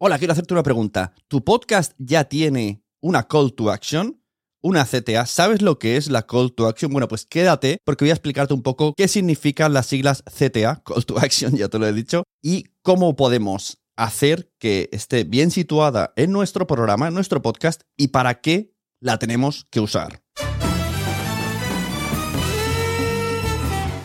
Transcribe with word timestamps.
Hola, 0.00 0.18
quiero 0.18 0.32
hacerte 0.32 0.52
una 0.54 0.64
pregunta. 0.64 1.14
¿Tu 1.28 1.44
podcast 1.44 1.92
ya 1.98 2.24
tiene 2.24 2.82
una 3.00 3.28
call 3.28 3.54
to 3.54 3.70
action? 3.70 4.20
Una 4.60 4.84
CTA. 4.84 5.24
¿Sabes 5.24 5.62
lo 5.62 5.78
que 5.78 5.96
es 5.96 6.10
la 6.10 6.26
call 6.26 6.52
to 6.52 6.66
action? 6.66 6.90
Bueno, 6.90 7.06
pues 7.06 7.26
quédate 7.26 7.78
porque 7.84 8.04
voy 8.04 8.10
a 8.10 8.14
explicarte 8.14 8.54
un 8.54 8.62
poco 8.62 8.94
qué 8.96 9.06
significan 9.06 9.72
las 9.72 9.86
siglas 9.86 10.24
CTA, 10.24 10.82
call 10.84 11.04
to 11.06 11.18
action, 11.18 11.56
ya 11.56 11.68
te 11.68 11.78
lo 11.78 11.86
he 11.86 11.92
dicho, 11.92 12.24
y 12.42 12.64
cómo 12.82 13.14
podemos 13.14 13.78
hacer 13.96 14.50
que 14.58 14.88
esté 14.90 15.22
bien 15.22 15.52
situada 15.52 16.12
en 16.16 16.32
nuestro 16.32 16.66
programa, 16.66 17.06
en 17.06 17.14
nuestro 17.14 17.40
podcast, 17.40 17.82
y 17.96 18.08
para 18.08 18.40
qué 18.40 18.74
la 19.00 19.20
tenemos 19.20 19.64
que 19.70 19.78
usar. 19.78 20.22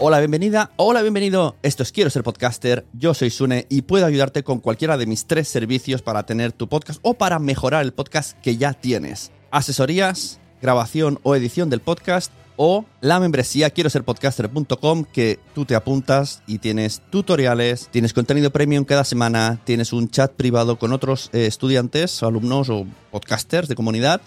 Hola, 0.02 0.20
bienvenida. 0.20 0.71
Hola, 0.77 1.02
bienvenido. 1.02 1.58
Esto 1.62 1.84
es 1.84 1.91
Quiero 1.91 2.09
ser 2.09 2.23
podcaster. 2.23 2.85
Yo 2.94 3.13
soy 3.13 3.30
Sune 3.30 3.66
y 3.67 3.81
puedo 3.81 4.05
ayudarte 4.05 4.44
con 4.44 4.59
cualquiera 4.59 4.98
de 4.98 5.05
mis 5.05 5.26
tres 5.26 5.49
servicios 5.49 6.02
para 6.02 6.26
tener 6.26 6.53
tu 6.53 6.70
podcast 6.70 7.02
o 7.03 7.16
para 7.16 7.38
mejorar 7.38 7.84
el 7.84 7.91
podcast 7.91 8.40
que 8.40 8.55
ya 8.55 8.71
tienes. 8.71 9.34
Asesorías, 9.51 10.40
grabación 10.62 11.20
o 11.23 11.35
edición 11.35 11.70
del 11.70 11.82
podcast 11.82 12.32
o 12.55 12.85
la 13.01 13.20
membresía 13.20 13.71
quiero 13.71 13.90
ser 13.90 14.05
podcaster.com 14.05 15.04
que 15.04 15.38
tú 15.54 15.65
te 15.65 15.76
apuntas 15.76 16.43
y 16.48 16.60
tienes 16.60 17.01
tutoriales, 17.10 17.90
tienes 17.91 18.13
contenido 18.13 18.51
premium 18.51 18.85
cada 18.85 19.04
semana, 19.04 19.60
tienes 19.66 19.91
un 19.91 20.10
chat 20.10 20.32
privado 20.32 20.79
con 20.79 20.93
otros 20.93 21.29
eh, 21.34 21.45
estudiantes, 21.45 22.23
alumnos 22.23 22.70
o 22.70 22.88
podcasters 23.12 23.68
de 23.68 23.76
comunidad 23.76 24.21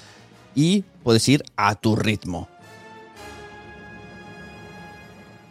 y 0.55 0.85
puedes 1.03 1.27
ir 1.31 1.43
a 1.57 1.75
tu 1.77 1.97
ritmo. 1.97 2.52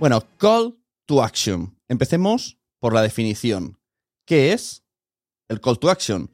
Bueno, 0.01 0.23
call 0.37 0.79
to 1.05 1.21
action. 1.21 1.77
Empecemos 1.87 2.57
por 2.79 2.91
la 2.91 3.03
definición. 3.03 3.77
¿Qué 4.25 4.51
es 4.51 4.83
el 5.47 5.61
call 5.61 5.77
to 5.77 5.91
action? 5.91 6.31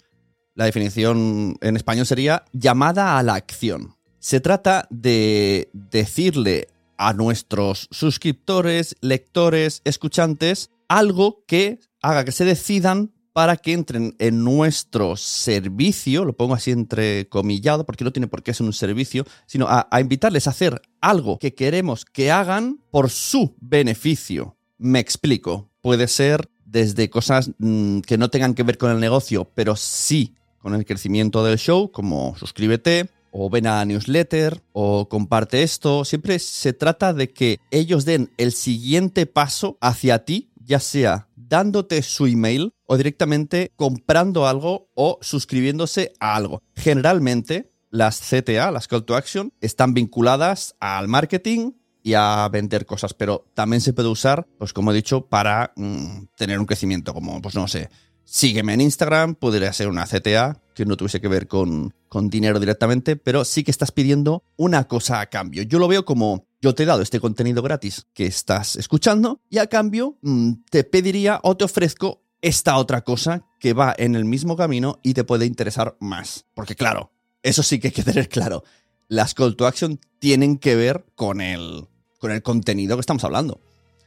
La 0.56 0.64
definición 0.64 1.58
en 1.60 1.76
español 1.76 2.06
sería 2.06 2.46
llamada 2.54 3.18
a 3.18 3.24
la 3.24 3.34
acción. 3.34 3.98
Se 4.20 4.40
trata 4.40 4.88
de 4.90 5.70
decirle 5.74 6.70
a 6.98 7.12
nuestros 7.12 7.90
suscriptores, 7.92 8.96
lectores, 9.02 9.82
escuchantes, 9.84 10.72
algo 10.88 11.44
que 11.46 11.82
haga 12.02 12.24
que 12.24 12.32
se 12.32 12.46
decidan 12.46 13.12
para 13.38 13.56
que 13.56 13.74
entren 13.74 14.16
en 14.18 14.44
nuestro 14.44 15.16
servicio, 15.16 16.26
lo 16.26 16.36
pongo 16.36 16.56
así 16.56 16.72
entrecomillado 16.72 17.86
porque 17.86 18.04
no 18.04 18.12
tiene 18.12 18.26
por 18.26 18.42
qué 18.42 18.52
ser 18.52 18.66
un 18.66 18.74
servicio, 18.74 19.26
sino 19.46 19.68
a, 19.68 19.88
a 19.92 20.02
invitarles 20.02 20.48
a 20.48 20.50
hacer 20.50 20.82
algo 21.02 21.38
que 21.38 21.54
queremos 21.54 22.04
que 22.04 22.32
hagan 22.32 22.80
por 22.90 23.12
su 23.12 23.54
beneficio. 23.62 24.58
Me 24.80 24.98
explico. 24.98 25.70
Puede 25.82 26.08
ser 26.08 26.50
desde 26.66 27.12
cosas 27.12 27.52
mm, 27.60 28.00
que 28.00 28.18
no 28.18 28.32
tengan 28.32 28.56
que 28.56 28.64
ver 28.64 28.80
con 28.80 28.90
el 28.90 29.00
negocio, 29.00 29.48
pero 29.54 29.76
sí 29.76 30.34
con 30.58 30.74
el 30.74 30.84
crecimiento 30.84 31.44
del 31.44 31.60
show, 31.60 31.92
como 31.92 32.36
suscríbete, 32.38 33.08
o 33.30 33.52
ven 33.52 33.68
a 33.68 33.86
newsletter, 33.86 34.64
o 34.72 35.08
comparte 35.10 35.62
esto. 35.62 36.06
Siempre 36.06 36.40
se 36.40 36.74
trata 36.74 37.14
de 37.14 37.30
que 37.32 37.60
ellos 37.70 38.04
den 38.04 38.32
el 38.38 38.52
siguiente 38.52 39.28
paso 39.28 39.78
hacia 39.80 40.26
ti, 40.26 40.50
ya 40.56 40.80
sea 40.80 41.28
dándote 41.36 42.02
su 42.02 42.26
email 42.26 42.74
o 42.88 42.98
directamente 42.98 43.72
comprando 43.76 44.48
algo 44.48 44.90
o 44.96 45.20
suscribiéndose 45.22 46.14
a 46.20 46.36
algo. 46.36 46.64
Generalmente, 46.76 47.72
las 47.90 48.20
CTA, 48.20 48.72
las 48.72 48.88
Call 48.88 49.06
to 49.06 49.16
Action, 49.16 49.54
están 49.62 49.94
vinculadas 49.94 50.76
al 50.80 51.08
marketing 51.08 51.74
y 52.02 52.14
a 52.14 52.48
vender 52.50 52.86
cosas, 52.86 53.14
pero 53.14 53.46
también 53.54 53.82
se 53.82 53.94
puede 53.94 54.08
usar, 54.08 54.48
pues 54.58 54.74
como 54.74 54.92
he 54.92 54.96
dicho, 54.96 55.28
para 55.28 55.74
mm, 55.76 56.28
tener 56.38 56.60
un 56.60 56.66
crecimiento, 56.66 57.14
como, 57.14 57.42
pues 57.42 57.54
no 57.54 57.68
sé, 57.68 57.90
sígueme 58.24 58.74
en 58.74 58.82
Instagram, 58.82 59.36
podría 59.36 59.74
ser 59.74 59.90
una 59.90 60.06
CTA 60.06 60.62
que 60.74 60.86
no 60.86 60.96
tuviese 60.96 61.20
que 61.20 61.28
ver 61.28 61.48
con, 61.48 61.94
con 62.08 62.30
dinero 62.30 62.60
directamente, 62.60 63.16
pero 63.16 63.44
sí 63.44 63.64
que 63.64 63.72
estás 63.72 63.92
pidiendo 63.92 64.44
una 64.56 64.88
cosa 64.88 65.20
a 65.20 65.26
cambio. 65.26 65.64
Yo 65.64 65.80
lo 65.80 65.88
veo 65.88 66.06
como 66.06 66.46
yo 66.62 66.76
te 66.76 66.84
he 66.84 66.86
dado 66.86 67.02
este 67.02 67.20
contenido 67.20 67.62
gratis 67.62 68.06
que 68.14 68.26
estás 68.26 68.76
escuchando 68.76 69.42
y 69.50 69.58
a 69.60 69.68
cambio 69.68 70.18
mm, 70.22 70.54
te 70.70 70.84
pediría 70.84 71.40
o 71.44 71.56
te 71.56 71.66
ofrezco 71.66 72.24
esta 72.48 72.78
otra 72.78 73.02
cosa 73.02 73.46
que 73.60 73.74
va 73.74 73.94
en 73.98 74.16
el 74.16 74.24
mismo 74.24 74.56
camino 74.56 75.00
y 75.04 75.14
te 75.14 75.26
puede 75.26 75.46
interesar 75.46 75.98
más. 76.00 76.46
Porque 76.54 76.76
claro, 76.76 77.12
eso 77.44 77.62
sí 77.62 77.80
que 77.80 77.90
hay 77.90 77.94
que 77.94 78.04
tener 78.12 78.30
claro. 78.30 78.64
Las 79.10 79.34
call 79.34 79.56
to 79.56 79.68
action 79.68 80.00
tienen 80.20 80.58
que 80.58 80.76
ver 80.76 81.06
con 81.16 81.42
el, 81.42 81.88
con 82.20 82.32
el 82.32 82.42
contenido 82.42 82.96
que 82.96 83.02
estamos 83.02 83.24
hablando. 83.26 83.60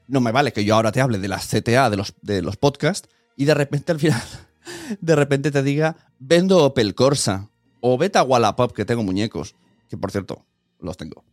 No 0.08 0.20
me 0.20 0.32
vale 0.32 0.52
que 0.52 0.64
yo 0.64 0.74
ahora 0.74 0.90
te 0.90 1.00
hable 1.00 1.18
de 1.18 1.28
las 1.28 1.48
CTA, 1.48 1.90
de 1.90 1.96
los, 1.96 2.14
de 2.22 2.42
los 2.42 2.56
podcasts, 2.56 3.08
y 3.36 3.44
de 3.44 3.54
repente 3.54 3.92
al 3.92 4.00
final, 4.00 4.22
de 5.00 5.16
repente 5.16 5.50
te 5.50 5.62
diga, 5.62 5.96
vendo 6.18 6.64
Opel 6.64 6.94
Corsa, 6.94 7.50
o 7.80 7.96
vete 7.96 8.18
a 8.18 8.22
Wallapop 8.22 8.72
que 8.72 8.84
tengo 8.84 9.02
muñecos, 9.02 9.54
que 9.88 9.96
por 9.96 10.10
cierto, 10.10 10.44
los 10.78 10.96
tengo. 10.96 11.24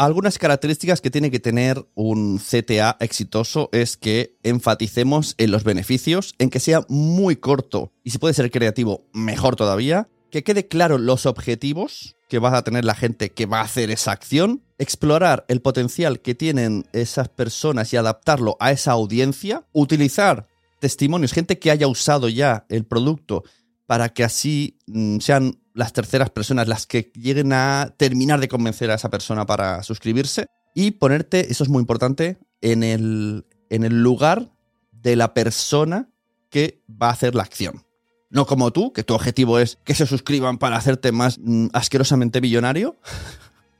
Algunas 0.00 0.38
características 0.38 1.02
que 1.02 1.10
tiene 1.10 1.30
que 1.30 1.40
tener 1.40 1.86
un 1.94 2.38
CTA 2.38 2.96
exitoso 3.00 3.68
es 3.70 3.98
que 3.98 4.38
enfaticemos 4.42 5.34
en 5.36 5.50
los 5.50 5.62
beneficios, 5.62 6.34
en 6.38 6.48
que 6.48 6.58
sea 6.58 6.86
muy 6.88 7.36
corto 7.36 7.92
y 8.02 8.08
si 8.08 8.16
puede 8.16 8.32
ser 8.32 8.50
creativo, 8.50 9.04
mejor 9.12 9.56
todavía, 9.56 10.08
que 10.30 10.42
quede 10.42 10.68
claro 10.68 10.96
los 10.96 11.26
objetivos 11.26 12.16
que 12.30 12.38
va 12.38 12.56
a 12.56 12.64
tener 12.64 12.86
la 12.86 12.94
gente 12.94 13.32
que 13.32 13.44
va 13.44 13.60
a 13.60 13.64
hacer 13.64 13.90
esa 13.90 14.12
acción, 14.12 14.62
explorar 14.78 15.44
el 15.48 15.60
potencial 15.60 16.20
que 16.20 16.34
tienen 16.34 16.86
esas 16.94 17.28
personas 17.28 17.92
y 17.92 17.98
adaptarlo 17.98 18.56
a 18.58 18.72
esa 18.72 18.92
audiencia, 18.92 19.66
utilizar 19.74 20.46
testimonios, 20.78 21.34
gente 21.34 21.58
que 21.58 21.70
haya 21.70 21.88
usado 21.88 22.30
ya 22.30 22.64
el 22.70 22.86
producto 22.86 23.44
para 23.84 24.08
que 24.08 24.24
así 24.24 24.78
mm, 24.86 25.18
sean 25.18 25.59
las 25.74 25.92
terceras 25.92 26.30
personas 26.30 26.68
las 26.68 26.86
que 26.86 27.12
lleguen 27.14 27.52
a 27.52 27.94
terminar 27.96 28.40
de 28.40 28.48
convencer 28.48 28.90
a 28.90 28.94
esa 28.94 29.10
persona 29.10 29.46
para 29.46 29.82
suscribirse 29.82 30.46
y 30.74 30.92
ponerte, 30.92 31.50
eso 31.50 31.64
es 31.64 31.70
muy 31.70 31.80
importante, 31.80 32.38
en 32.60 32.82
el, 32.82 33.46
en 33.70 33.84
el 33.84 34.02
lugar 34.02 34.50
de 34.92 35.16
la 35.16 35.34
persona 35.34 36.08
que 36.50 36.82
va 36.90 37.08
a 37.08 37.12
hacer 37.12 37.34
la 37.34 37.42
acción. 37.42 37.84
No 38.28 38.46
como 38.46 38.70
tú, 38.72 38.92
que 38.92 39.02
tu 39.02 39.14
objetivo 39.14 39.58
es 39.58 39.78
que 39.84 39.94
se 39.94 40.06
suscriban 40.06 40.58
para 40.58 40.76
hacerte 40.76 41.10
más 41.12 41.38
mm, 41.38 41.68
asquerosamente 41.72 42.40
millonario, 42.40 42.96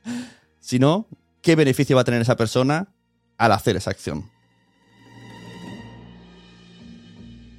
sino 0.59 1.07
qué 1.41 1.55
beneficio 1.55 1.95
va 1.95 2.01
a 2.01 2.05
tener 2.05 2.21
esa 2.21 2.35
persona 2.35 2.93
al 3.37 3.51
hacer 3.51 3.75
esa 3.75 3.91
acción. 3.91 4.30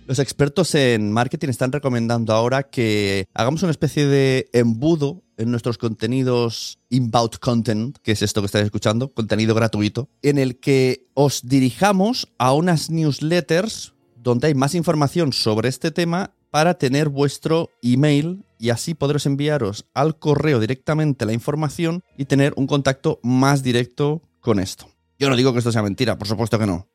Los 0.07 0.19
expertos 0.19 0.75
en 0.75 1.13
marketing 1.13 1.49
están 1.49 1.71
recomendando 1.71 2.33
ahora 2.33 2.65
que 2.65 3.27
hagamos 3.35 3.63
una 3.63 3.71
especie 3.71 4.07
de 4.07 4.51
embudo 4.53 5.23
en 5.37 5.51
nuestros 5.51 5.79
contenidos 5.79 6.79
inbound 6.91 7.39
content, 7.39 7.97
que 8.03 8.13
es 8.13 8.23
esto 8.23 8.43
que 8.43 8.47
estáis 8.47 8.65
escuchando, 8.65 9.13
contenido 9.13 9.55
gratuito, 9.55 10.09
en 10.21 10.39
el 10.39 10.59
que 10.59 11.07
os 11.15 11.47
dirijamos 11.47 12.29
a 12.39 12.53
unas 12.53 12.91
newsletters 12.91 13.95
donde 14.17 14.49
hay 14.49 14.55
más 14.55 14.75
información 14.75 15.33
sobre 15.33 15.69
este 15.69 15.93
tema 15.93 16.35
para 16.51 16.75
tener 16.75 17.09
vuestro 17.09 17.71
email 17.81 18.45
y 18.59 18.71
así 18.71 18.95
podréis 18.95 19.27
enviaros 19.27 19.87
al 19.95 20.19
correo 20.19 20.61
directamente 20.61 21.27
la 21.27 21.33
información 21.33 22.03
y 22.19 22.27
tener 22.27 22.53
un 22.57 22.67
contacto 22.67 23.21
más 23.23 23.63
directo 23.63 24.23
con 24.41 24.59
esto. 24.59 24.89
Yo 25.19 25.31
no 25.31 25.37
digo 25.37 25.53
que 25.53 25.61
esto 25.61 25.73
sea 25.73 25.83
mentira, 25.83 26.19
por 26.19 26.29
supuesto 26.29 26.59
que 26.59 26.67
no, 26.67 26.89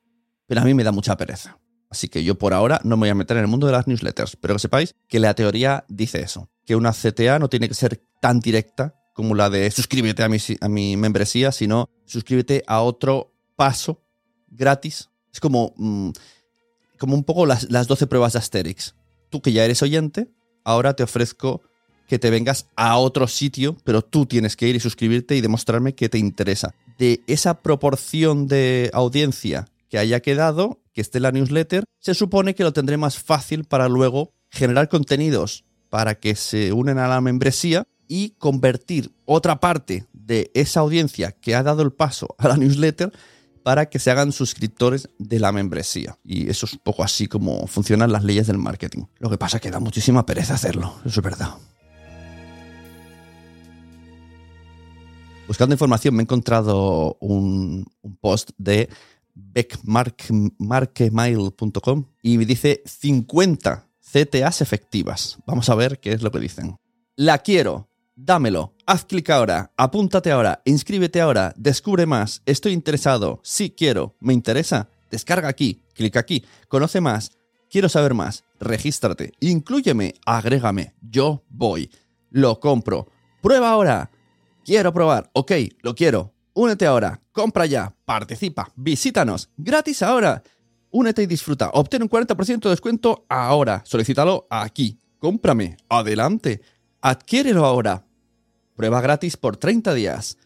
pero 0.46 0.62
a 0.62 0.66
mí 0.66 0.74
me 0.74 0.84
da 0.84 0.92
mucha 0.92 1.18
pereza. 1.18 1.58
Así 1.90 2.10
que 2.10 2.24
yo 2.24 2.36
por 2.36 2.54
ahora 2.54 2.82
no 2.84 2.98
me 2.98 3.02
voy 3.02 3.10
a 3.10 3.16
meter 3.16 3.38
en 3.38 3.44
el 3.44 3.50
mundo 3.50 3.68
de 3.68 3.74
las 3.74 3.88
newsletters, 3.88 4.36
pero 4.36 4.56
que 4.56 4.60
sepáis 4.60 4.96
que 5.08 5.20
la 5.20 5.34
teoría 5.34 5.86
dice 5.88 6.22
eso, 6.22 6.50
que 6.66 6.76
una 6.76 6.92
CTA 6.92 7.40
no 7.40 7.50
tiene 7.50 7.68
que 7.68 7.74
ser 7.74 8.02
tan 8.20 8.40
directa 8.40 8.96
como 9.14 9.36
la 9.36 9.50
de 9.50 9.72
suscríbete 9.72 10.24
a 10.24 10.30
mi, 10.30 10.38
a 10.62 10.70
mi 10.70 10.98
membresía, 10.98 11.52
sino 11.52 11.90
suscríbete 12.06 12.64
a 12.68 12.82
otro 12.82 13.34
paso 13.56 14.04
gratis. 14.48 15.10
Es 15.34 15.40
como, 15.40 15.74
mm, 15.78 16.12
como 17.00 17.16
un 17.16 17.24
poco 17.24 17.46
las, 17.46 17.70
las 17.72 17.88
12 17.88 18.08
pruebas 18.08 18.34
de 18.34 18.40
Asterix. 18.40 18.96
Tú 19.30 19.42
que 19.42 19.52
ya 19.52 19.66
eres 19.66 19.82
oyente, 19.82 20.30
ahora 20.64 20.94
te 20.94 21.04
ofrezco 21.04 21.62
que 22.08 22.20
te 22.20 22.30
vengas 22.30 22.68
a 22.76 22.98
otro 22.98 23.28
sitio, 23.28 23.78
pero 23.84 24.02
tú 24.02 24.26
tienes 24.26 24.56
que 24.56 24.68
ir 24.68 24.76
y 24.76 24.80
suscribirte 24.80 25.36
y 25.36 25.42
demostrarme 25.42 25.94
que 25.94 26.10
te 26.10 26.18
interesa. 26.18 26.74
de 26.98 27.22
esa 27.28 27.62
proporción 27.62 28.48
de 28.48 28.90
audiencia 28.92 29.68
que 29.88 30.00
haya 30.00 30.20
quedado, 30.20 30.80
que 30.98 31.02
esté 31.02 31.20
la 31.20 31.32
newsletter, 31.32 31.84
se 32.00 32.16
supone 32.16 32.56
que 32.56 32.64
lo 32.64 32.74
tendré 32.74 32.98
más 32.98 33.20
fácil 33.20 33.66
para 33.66 33.88
luego 33.88 34.34
generar 34.50 34.90
contenidos 34.90 35.64
para 35.92 36.16
que 36.16 36.36
se 36.36 36.74
unen 36.74 36.98
a 36.98 37.08
la 37.08 37.22
membresía 37.22 37.86
y 38.08 38.32
convertir 38.40 39.12
otra 39.26 39.60
parte 39.60 40.08
de 40.12 40.50
esa 40.56 40.80
audiencia 40.80 41.34
que 41.34 41.54
ha 41.54 41.62
dado 41.62 41.84
el 41.84 41.94
paso 41.94 42.34
a 42.40 42.48
la 42.48 42.58
newsletter 42.58 43.14
para 43.62 43.92
que 43.92 44.00
se 44.00 44.10
hagan 44.10 44.32
suscriptores 44.32 45.08
de 45.20 45.40
la 45.40 45.52
membresía. 45.52 46.18
Y 46.24 46.50
eso 46.50 46.66
es 46.66 46.74
un 46.74 46.80
poco 46.80 47.04
así 47.04 47.28
como 47.28 47.68
funcionan 47.68 48.12
las 48.12 48.24
leyes 48.24 48.48
del 48.48 48.58
marketing. 48.58 49.04
Lo 49.20 49.30
que 49.30 49.38
pasa 49.38 49.58
es 49.58 49.62
que 49.62 49.70
da 49.70 49.80
muchísima 49.80 50.26
pereza 50.26 50.56
hacerlo, 50.56 50.96
eso 51.06 51.20
es 51.20 51.24
verdad. 51.24 51.58
Buscando 55.48 55.76
información 55.76 56.14
me 56.14 56.22
he 56.22 56.26
encontrado 56.26 57.18
un, 57.22 57.86
post 58.20 58.50
de 58.58 58.90
beckmarkemail.com 59.38 62.06
y 62.22 62.38
dice 62.38 62.82
50 62.86 63.88
CTAs 64.00 64.62
efectivas. 64.62 65.38
Vamos 65.46 65.70
a 65.70 65.76
ver 65.76 66.00
qué 66.00 66.14
es 66.14 66.22
lo 66.22 66.32
que 66.32 66.40
dicen. 66.40 66.78
La 67.16 67.40
quiero, 67.40 67.90
dámelo, 68.16 68.74
haz 68.86 69.06
clic 69.06 69.30
ahora, 69.30 69.72
apúntate 69.78 70.32
ahora, 70.32 70.62
inscríbete 70.66 71.22
ahora, 71.22 71.54
descubre 71.56 72.06
más, 72.06 72.42
estoy 72.46 72.74
interesado, 72.74 73.40
sí 73.44 73.70
quiero, 73.70 74.16
me 74.20 74.34
interesa, 74.34 74.90
descarga 75.12 75.48
aquí, 75.48 75.84
clic 75.94 76.18
aquí, 76.18 76.44
conoce 76.68 77.02
más, 77.02 77.32
quiero 77.70 77.90
saber 77.90 78.14
más, 78.14 78.44
regístrate, 78.60 79.34
inclúyeme, 79.40 80.16
agrégame, 80.26 80.94
yo 81.02 81.44
voy, 81.50 81.90
lo 82.30 82.60
compro, 82.60 83.08
prueba 83.42 83.70
ahora, 83.70 84.12
quiero 84.66 84.94
probar, 84.94 85.30
ok, 85.34 85.52
lo 85.82 85.96
quiero, 85.96 86.34
únete 86.54 86.86
ahora, 86.86 87.22
compra 87.38 87.68
ya, 87.68 87.96
participa, 88.04 88.72
visítanos, 88.76 89.52
gratis 89.58 90.02
ahora. 90.02 90.42
Únete 90.90 91.22
y 91.22 91.28
disfruta. 91.28 91.70
Obtén 91.74 92.02
un 92.02 92.10
40% 92.10 92.62
de 92.62 92.70
descuento 92.72 93.26
ahora. 93.30 93.84
Solicítalo 93.86 94.48
aquí. 94.50 94.98
Cómprame. 95.20 95.78
Adelante. 95.88 96.62
Adquiérelo 97.02 97.66
ahora. 97.66 98.08
Prueba 98.76 99.00
gratis 99.02 99.38
por 99.38 99.58
30 99.58 99.94
días. 99.94 100.38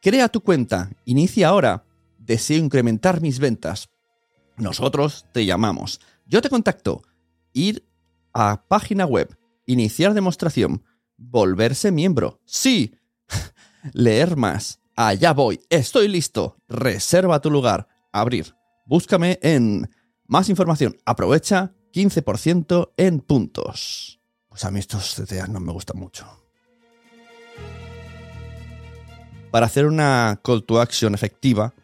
Crea 0.00 0.28
tu 0.28 0.40
cuenta. 0.40 0.90
Inicia 1.04 1.48
ahora. 1.48 1.84
Deseo 2.18 2.58
incrementar 2.58 3.20
mis 3.20 3.38
ventas. 3.38 3.88
Nosotros 4.56 5.26
te 5.32 5.44
llamamos. 5.44 6.00
Yo 6.26 6.42
te 6.42 6.48
contacto. 6.48 7.02
Ir 7.52 7.86
a 8.32 8.64
página 8.66 9.06
web. 9.06 9.36
Iniciar 9.66 10.14
demostración. 10.14 10.82
Volverse 11.16 11.92
miembro. 11.92 12.40
Sí. 12.46 12.96
Leer 13.92 14.36
más. 14.36 14.80
Allá 14.98 15.34
voy. 15.34 15.60
Estoy 15.68 16.08
listo. 16.08 16.56
Reserva 16.68 17.40
tu 17.42 17.50
lugar. 17.50 17.86
Abrir. 18.12 18.56
Búscame 18.86 19.38
en 19.42 19.90
más 20.26 20.48
información. 20.48 20.96
Aprovecha 21.04 21.74
15% 21.92 22.92
en 22.96 23.20
puntos. 23.20 24.22
Pues 24.48 24.64
a 24.64 24.70
mí 24.70 24.78
estos 24.78 25.14
CTAs 25.14 25.50
no 25.50 25.60
me 25.60 25.72
gustan 25.72 25.98
mucho. 25.98 26.26
Para 29.50 29.66
hacer 29.66 29.84
una 29.84 30.40
call 30.42 30.64
to 30.64 30.80
action 30.80 31.14
efectiva, 31.14 31.74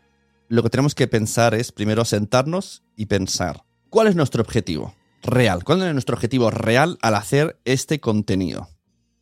lo 0.49 0.63
que 0.63 0.71
tenemos 0.71 0.95
que 0.95 1.07
pensar 1.07 1.53
es 1.53 1.71
primero 1.71 2.07
sentarnos 2.07 2.83
y 2.97 3.07
pensar, 3.07 3.65
¿cuál 3.91 4.07
es 4.07 4.17
nuestro 4.17 4.41
objetivo 4.41 4.95
real? 5.23 5.65
¿Cuál 5.65 5.83
es 5.83 5.93
nuestro 5.93 6.15
objetivo 6.15 6.51
real 6.51 6.99
al 7.03 7.15
hacer 7.15 7.61
este 7.67 8.01
contenido? 8.01 8.71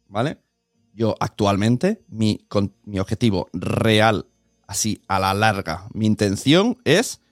¿Vale? 0.06 0.38
Yo 1.00 1.14
actualmente, 1.18 2.04
mi, 2.08 2.46
mi 2.84 2.98
objetivo 2.98 3.48
real, 3.54 4.26
así 4.66 5.00
a 5.08 5.18
la 5.18 5.32
larga, 5.32 5.88
mi 5.94 6.04
intención 6.04 6.76
es 6.84 7.22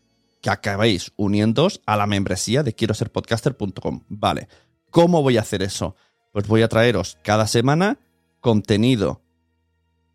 que 0.40 0.48
acabéis 0.48 1.12
uniéndoos 1.16 1.82
a 1.84 1.98
la 1.98 2.06
membresía 2.06 2.62
de 2.62 2.72
quiero 2.72 2.94
ser 2.94 3.12
podcaster.com. 3.12 4.04
Vale, 4.08 4.48
¿cómo 4.88 5.20
voy 5.20 5.36
a 5.36 5.42
hacer 5.42 5.62
eso? 5.62 5.96
Pues 6.32 6.48
voy 6.48 6.62
a 6.62 6.68
traeros 6.68 7.18
cada 7.22 7.46
semana 7.46 7.98
contenido 8.40 9.20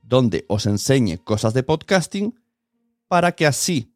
donde 0.01 0.45
os 0.49 0.65
enseñe 0.65 1.19
cosas 1.23 1.53
de 1.53 1.61
podcasting 1.61 2.33
para 3.07 3.33
que 3.33 3.45
así 3.45 3.93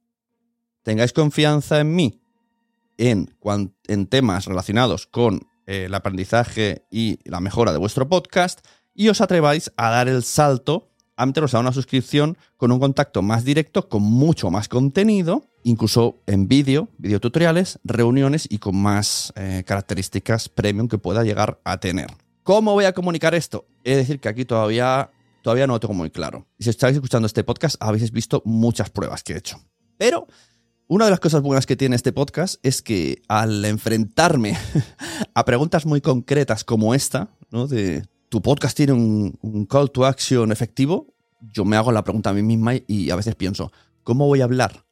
tengáis 0.83 1.13
confianza 1.13 1.80
en 1.80 1.95
mí 1.95 2.21
en, 3.00 3.36
en 3.88 4.06
temas 4.06 4.45
relacionados 4.45 5.07
con 5.07 5.48
eh, 5.65 5.86
el 5.86 5.95
aprendizaje 5.95 6.86
y 6.92 7.18
la 7.27 7.39
mejora 7.39 7.71
de 7.71 7.80
vuestro 7.80 8.07
podcast 8.07 8.60
y 8.98 9.08
os 9.08 9.22
atreváis 9.22 9.72
a 9.78 9.90
dar 9.92 10.10
el 10.10 10.24
salto 10.24 10.90
a 11.16 11.26
meteros 11.26 11.54
a 11.54 11.60
una 11.60 11.72
suscripción 11.72 12.38
con 12.58 12.72
un 12.72 12.80
contacto 12.80 13.22
más 13.22 13.46
directo, 13.46 13.88
con 13.88 14.04
mucho 14.04 14.52
más 14.52 14.68
contenido 14.68 15.46
incluso 15.64 16.22
en 16.28 16.48
vídeo, 16.48 16.88
videotutoriales, 16.98 17.80
reuniones 17.84 18.48
y 18.50 18.58
con 18.58 18.76
más 18.78 19.34
eh, 19.36 19.64
características 19.66 20.50
premium 20.50 20.88
que 20.88 20.98
pueda 20.98 21.24
llegar 21.24 21.60
a 21.66 21.78
tener. 21.78 22.08
¿Cómo 22.44 22.74
voy 22.74 22.86
a 22.86 22.94
comunicar 22.94 23.36
esto? 23.36 23.66
Es 23.84 23.98
decir, 23.98 24.20
que 24.20 24.30
aquí 24.30 24.46
todavía, 24.46 25.12
todavía 25.42 25.68
no 25.68 25.74
lo 25.74 25.80
tengo 25.82 25.94
muy 25.94 26.10
claro. 26.10 26.48
Y 26.58 26.64
si 26.64 26.70
estáis 26.70 26.96
escuchando 26.96 27.26
este 27.26 27.44
podcast, 27.44 27.76
habéis 27.82 28.12
visto 28.12 28.42
muchas 28.46 28.90
pruebas 28.90 29.24
que 29.24 29.34
he 29.34 29.38
hecho. 29.38 29.60
Pero 29.98 30.28
una 30.88 31.06
de 31.06 31.12
las 31.12 31.20
cosas 31.20 31.42
buenas 31.42 31.66
que 31.66 31.76
tiene 31.76 31.98
este 31.98 32.14
podcast 32.14 32.56
es 32.64 32.82
que 32.82 33.22
al 33.28 33.66
enfrentarme 33.66 34.58
a 35.34 35.44
preguntas 35.44 35.86
muy 35.86 36.00
concretas 36.00 36.64
como 36.64 36.96
esta, 36.96 37.28
¿no? 37.52 37.68
De 37.68 38.06
tu 38.29 38.41
podcast 38.41 38.75
tiene 38.75 38.94
un, 38.94 39.68
call 39.69 39.91
to 39.91 40.06
action 40.06 40.51
efectivo, 40.51 41.07
yo 41.53 41.65
me 41.65 41.77
hago 41.77 41.91
la 41.91 42.03
pregunta 42.03 42.31
a 42.31 42.33
mí 42.33 42.41
misma 42.41 42.74
y 42.88 43.09
a 43.09 43.15
veces 43.15 43.35
pienso, 43.35 43.71
¿cómo 44.03 44.27
voy 44.27 44.41
a 44.41 44.45
hablar 44.45 44.85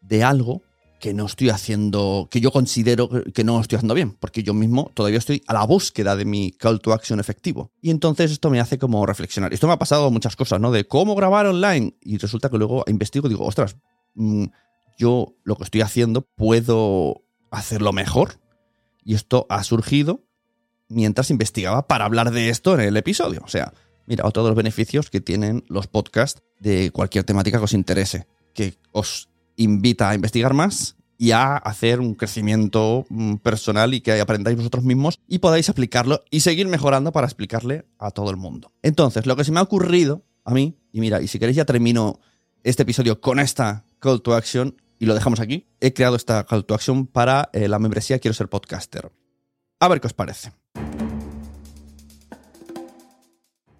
de 0.00 0.24
algo 0.24 0.62
que 1.04 1.12
no 1.12 1.26
estoy 1.26 1.50
haciendo, 1.50 2.28
que 2.30 2.40
yo 2.40 2.50
considero 2.50 3.10
que 3.10 3.44
no 3.44 3.60
estoy 3.60 3.76
haciendo 3.76 3.92
bien, 3.92 4.12
porque 4.12 4.42
yo 4.42 4.54
mismo 4.54 4.90
todavía 4.94 5.18
estoy 5.18 5.42
a 5.46 5.52
la 5.52 5.66
búsqueda 5.66 6.16
de 6.16 6.24
mi 6.24 6.50
call 6.52 6.80
to 6.80 6.94
action 6.94 7.20
efectivo. 7.20 7.70
Y 7.82 7.90
entonces 7.90 8.30
esto 8.30 8.48
me 8.48 8.58
hace 8.58 8.78
como 8.78 9.04
reflexionar. 9.04 9.52
Esto 9.52 9.66
me 9.66 9.74
ha 9.74 9.78
pasado 9.78 10.10
muchas 10.10 10.34
cosas, 10.34 10.60
¿no? 10.60 10.70
De 10.70 10.86
cómo 10.86 11.14
grabar 11.14 11.44
online. 11.44 11.94
Y 12.00 12.16
resulta 12.16 12.48
que 12.48 12.56
luego 12.56 12.84
investigo 12.86 13.26
y 13.26 13.30
digo, 13.30 13.44
ostras, 13.44 13.76
mm, 14.14 14.44
yo 14.96 15.34
lo 15.42 15.56
que 15.56 15.64
estoy 15.64 15.82
haciendo 15.82 16.22
puedo 16.22 17.22
hacerlo 17.50 17.92
mejor. 17.92 18.40
Y 19.04 19.14
esto 19.14 19.46
ha 19.50 19.62
surgido 19.62 20.24
mientras 20.88 21.30
investigaba 21.30 21.86
para 21.86 22.04
hablar 22.04 22.30
de 22.30 22.48
esto 22.48 22.74
en 22.74 22.80
el 22.80 22.96
episodio. 22.96 23.42
O 23.44 23.48
sea, 23.48 23.72
mira, 24.06 24.28
todos 24.30 24.48
los 24.48 24.56
beneficios 24.56 25.10
que 25.10 25.20
tienen 25.20 25.64
los 25.68 25.86
podcasts 25.86 26.42
de 26.60 26.90
cualquier 26.90 27.24
temática 27.24 27.58
que 27.58 27.64
os 27.64 27.72
interese. 27.72 28.26
Que 28.54 28.74
os 28.92 29.28
invita 29.56 30.10
a 30.10 30.14
investigar 30.14 30.54
más 30.54 30.96
y 31.16 31.30
a 31.30 31.56
hacer 31.56 32.00
un 32.00 32.14
crecimiento 32.14 33.06
mm, 33.08 33.36
personal 33.36 33.94
y 33.94 34.00
que 34.00 34.20
aprendáis 34.20 34.56
vosotros 34.56 34.84
mismos 34.84 35.20
y 35.28 35.38
podáis 35.38 35.68
aplicarlo 35.68 36.24
y 36.30 36.40
seguir 36.40 36.68
mejorando 36.68 37.12
para 37.12 37.26
explicarle 37.26 37.86
a 37.98 38.10
todo 38.10 38.30
el 38.30 38.36
mundo. 38.36 38.72
Entonces, 38.82 39.26
lo 39.26 39.36
que 39.36 39.44
se 39.44 39.52
me 39.52 39.60
ha 39.60 39.62
ocurrido 39.62 40.24
a 40.44 40.52
mí, 40.52 40.76
y 40.92 41.00
mira, 41.00 41.22
y 41.22 41.28
si 41.28 41.38
queréis 41.38 41.56
ya 41.56 41.64
termino 41.64 42.20
este 42.62 42.82
episodio 42.82 43.20
con 43.20 43.38
esta 43.38 43.84
call 43.98 44.22
to 44.22 44.34
action 44.34 44.76
y 44.98 45.06
lo 45.06 45.14
dejamos 45.14 45.40
aquí, 45.40 45.66
he 45.80 45.92
creado 45.92 46.16
esta 46.16 46.44
call 46.44 46.64
to 46.64 46.74
action 46.74 47.06
para 47.06 47.50
eh, 47.52 47.68
la 47.68 47.78
membresía 47.78 48.18
Quiero 48.18 48.34
ser 48.34 48.48
podcaster. 48.48 49.10
A 49.80 49.88
ver 49.88 50.00
qué 50.00 50.06
os 50.06 50.14
parece. 50.14 50.52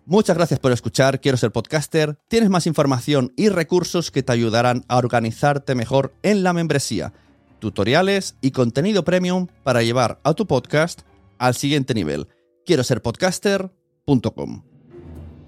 Muchas 0.06 0.36
gracias 0.36 0.60
por 0.60 0.70
escuchar, 0.70 1.18
quiero 1.18 1.38
ser 1.38 1.50
podcaster. 1.50 2.18
Tienes 2.28 2.50
más 2.50 2.66
información 2.66 3.32
y 3.36 3.48
recursos 3.48 4.10
que 4.10 4.22
te 4.22 4.32
ayudarán 4.32 4.84
a 4.86 4.98
organizarte 4.98 5.74
mejor 5.74 6.14
en 6.22 6.42
la 6.42 6.52
membresía, 6.52 7.14
tutoriales 7.58 8.36
y 8.42 8.50
contenido 8.50 9.02
premium 9.04 9.46
para 9.62 9.82
llevar 9.82 10.20
a 10.22 10.34
tu 10.34 10.46
podcast 10.46 11.02
al 11.38 11.54
siguiente 11.54 11.94
nivel. 11.94 12.28
Quiero 12.66 12.84
ser 12.84 13.00
podcaster.com. 13.00 14.62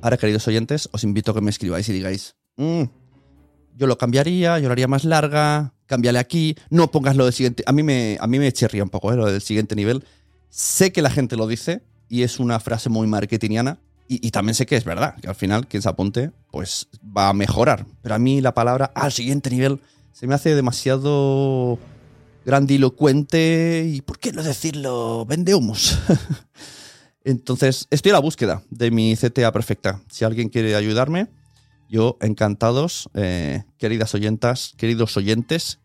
Ahora, 0.01 0.17
queridos 0.17 0.49
oyentes, 0.49 0.89
os 0.91 1.05
invito 1.05 1.33
a 1.33 1.35
que 1.35 1.43
me 1.43 1.51
escribáis 1.51 1.87
y 1.91 1.93
digáis, 1.93 2.37
mm, 2.57 2.85
yo 3.75 3.87
lo 3.87 3.99
cambiaría, 3.99 4.59
yo 4.59 4.69
lo 4.69 4.73
haría 4.73 4.89
más 4.89 5.05
larga, 5.05 5.75
cámbiale 5.85 6.19
aquí, 6.19 6.57
no 6.71 6.91
pongas 6.91 7.17
lo 7.17 7.25
del 7.25 7.35
siguiente. 7.35 7.63
A 7.67 7.73
mí 7.73 7.83
me, 7.83 8.17
a 8.19 8.27
mí 8.27 8.39
me 8.39 8.51
un 8.83 8.89
poco 8.89 9.13
¿eh? 9.13 9.17
lo 9.17 9.27
del 9.27 9.43
siguiente 9.43 9.77
nivel. 9.77 10.03
Sé 10.57 10.91
que 10.91 11.03
la 11.03 11.11
gente 11.11 11.37
lo 11.37 11.47
dice 11.47 11.83
y 12.09 12.23
es 12.23 12.41
una 12.41 12.59
frase 12.61 12.89
muy 12.89 13.07
marketingiana, 13.07 13.79
y, 14.09 14.31
también 14.31 14.55
sé 14.55 14.65
que 14.65 14.77
es 14.77 14.85
verdad, 14.85 15.17
que 15.21 15.29
al 15.29 15.35
final 15.35 15.67
quien 15.67 15.83
se 15.83 15.89
apunte, 15.91 16.31
pues 16.51 16.89
va 17.05 17.29
a 17.29 17.35
mejorar. 17.35 17.85
Pero 18.01 18.15
a 18.15 18.19
mí 18.19 18.41
la 18.41 18.55
palabra 18.55 18.91
al 18.95 19.13
siguiente 19.13 19.51
nivel 19.51 19.81
se 20.13 20.27
me 20.27 20.35
hace 20.35 20.55
demasiado 20.55 21.79
grandilocuente 22.47 23.85
y, 23.87 24.01
¿por 24.01 24.19
qué 24.19 24.33
no 24.33 24.43
decirlo? 24.43 25.27
Vende 25.27 25.55
humos. 25.55 25.99
Entonces, 27.25 27.87
estoy 27.91 28.13
a 28.13 28.15
la 28.15 28.21
búsqueda 28.21 28.63
de 28.71 28.91
mi 28.91 29.15
CTA 29.15 29.53
perfecta. 29.53 30.01
Si 30.09 30.25
alguien 30.25 30.49
quiere 30.49 30.75
ayudarme, 30.75 31.29
yo 31.91 32.17
encantados, 32.23 33.11
eh, 33.13 33.65
queridas 33.77 34.15
oyentas, 34.15 34.73
queridos 34.79 35.19
oyentes, 35.19 35.81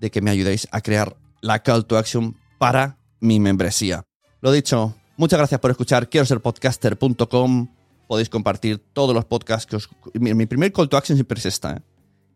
de 0.00 0.10
que 0.10 0.20
me 0.20 0.30
ayudéis 0.30 0.68
a 0.70 0.82
crear 0.82 1.16
la 1.40 1.62
call 1.62 1.86
to 1.86 1.96
action 1.96 2.36
para 2.58 2.98
mi 3.20 3.40
membresía. 3.40 4.04
Lo 4.40 4.52
dicho, 4.52 4.94
Muchas 5.18 5.38
gracias 5.38 5.60
por 5.60 5.70
escuchar 5.70 6.10
quiero 6.10 6.26
ser 6.26 6.40
podcaster.com. 6.40 7.68
podéis 8.06 8.28
compartir 8.28 8.78
todos 8.92 9.14
los 9.14 9.24
podcasts 9.24 9.66
que 9.66 9.76
os... 9.76 9.88
Mi, 10.14 10.46
primer 10.46 10.72
call 10.72 10.88
to 10.90 10.96
action 10.96 11.16
siempre 11.16 11.38
es 11.38 11.46
esta, 11.46 11.76
¿eh? 11.76 11.80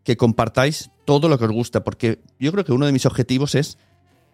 que 0.03 0.17
compartáis 0.17 0.91
todo 1.05 1.29
lo 1.29 1.39
que 1.39 1.45
os 1.45 1.51
gusta, 1.51 1.85
porque 1.85 2.21
yo 2.39 2.51
creo 2.53 2.65
que 2.65 2.73
uno 2.73 2.87
de 2.87 2.93
mis 2.93 3.05
objetivos 3.05 3.55
es 3.55 3.77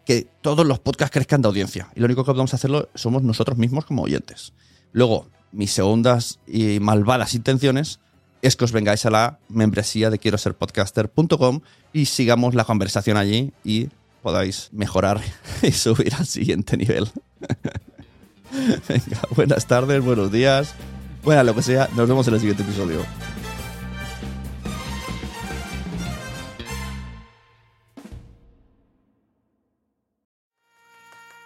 que 0.04 0.28
todos 0.40 0.64
los 0.64 0.78
podcasts 0.78 1.12
crezcan 1.12 1.42
de 1.42 1.48
audiencia. 1.48 1.88
Y 1.96 2.00
lo 2.00 2.06
único 2.06 2.22
que 2.22 2.30
podemos 2.30 2.54
hacerlo 2.54 2.88
somos 2.94 3.24
nosotros 3.24 3.58
mismos 3.58 3.84
como 3.84 4.02
oyentes. 4.02 4.52
Luego, 4.92 5.28
mis 5.50 5.72
segundas 5.72 6.38
y 6.46 6.78
malvadas 6.78 7.34
intenciones 7.34 7.98
es 8.42 8.54
que 8.54 8.64
os 8.64 8.70
vengáis 8.70 9.04
a 9.06 9.10
la 9.10 9.40
membresía 9.48 10.08
de 10.08 10.20
quiero 10.20 10.38
ser 10.38 10.54
podcaster.com 10.54 11.60
y 11.92 12.06
sigamos 12.06 12.54
la 12.54 12.64
conversación 12.64 13.16
allí 13.16 13.52
y 13.64 13.88
podáis 14.26 14.70
mejorar 14.72 15.20
y 15.62 15.70
subir 15.70 16.12
al 16.16 16.26
siguiente 16.26 16.76
nivel. 16.76 17.08
Venga, 18.88 19.20
buenas 19.36 19.66
tardes, 19.66 20.02
buenos 20.02 20.32
días, 20.32 20.74
buena 21.22 21.44
lo 21.44 21.54
que 21.54 21.62
sea. 21.62 21.88
Nos 21.94 22.08
vemos 22.08 22.26
en 22.26 22.34
el 22.34 22.40
siguiente 22.40 22.64
episodio. 22.64 23.06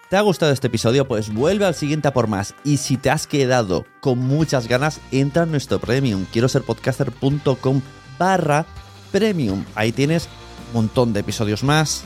¿Te 0.09 0.17
ha 0.17 0.21
gustado 0.21 0.51
este 0.51 0.65
episodio? 0.65 1.07
Pues 1.07 1.31
vuelve 1.31 1.65
al 1.65 1.75
siguiente 1.75 2.07
a 2.07 2.13
por 2.13 2.25
más. 2.25 2.55
Y 2.63 2.77
si 2.77 2.97
te 2.97 3.11
has 3.11 3.27
quedado 3.27 3.85
con 4.01 4.17
muchas 4.17 4.67
ganas, 4.67 4.99
entra 5.11 5.43
en 5.43 5.51
nuestro 5.51 5.79
premium. 5.79 6.25
Quiero 6.33 6.49
ser 6.49 6.63
podcaster.com 6.63 7.81
barra 8.17 8.65
premium. 9.11 9.65
Ahí 9.75 9.91
tienes 9.91 10.27
un 10.69 10.73
montón 10.81 11.13
de 11.13 11.19
episodios 11.19 11.63
más, 11.63 12.05